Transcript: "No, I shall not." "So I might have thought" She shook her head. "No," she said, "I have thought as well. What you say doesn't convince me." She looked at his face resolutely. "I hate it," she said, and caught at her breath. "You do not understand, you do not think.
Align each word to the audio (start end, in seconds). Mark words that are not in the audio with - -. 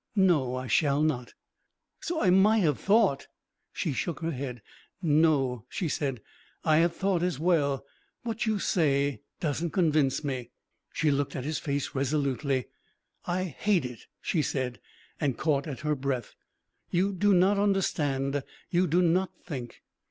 "No, 0.15 0.55
I 0.55 0.65
shall 0.65 1.03
not." 1.03 1.35
"So 1.99 2.19
I 2.23 2.31
might 2.31 2.63
have 2.63 2.79
thought" 2.79 3.27
She 3.71 3.93
shook 3.93 4.21
her 4.21 4.31
head. 4.31 4.63
"No," 4.99 5.67
she 5.69 5.87
said, 5.87 6.21
"I 6.63 6.77
have 6.77 6.95
thought 6.95 7.21
as 7.21 7.37
well. 7.39 7.85
What 8.23 8.47
you 8.47 8.57
say 8.57 9.21
doesn't 9.39 9.69
convince 9.69 10.23
me." 10.23 10.49
She 10.91 11.11
looked 11.11 11.35
at 11.35 11.45
his 11.45 11.59
face 11.59 11.93
resolutely. 11.93 12.65
"I 13.27 13.43
hate 13.43 13.85
it," 13.85 14.07
she 14.21 14.41
said, 14.41 14.79
and 15.19 15.37
caught 15.37 15.67
at 15.67 15.81
her 15.81 15.93
breath. 15.93 16.33
"You 16.89 17.13
do 17.13 17.35
not 17.35 17.59
understand, 17.59 18.41
you 18.71 18.87
do 18.87 19.03
not 19.03 19.29
think. 19.45 19.83